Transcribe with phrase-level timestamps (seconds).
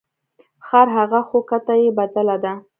[0.67, 2.53] خر هغه خو کته یې بدله ده.